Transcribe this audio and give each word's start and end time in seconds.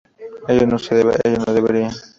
ellos 0.57 0.81
no 1.47 1.53
beberían 1.53 1.91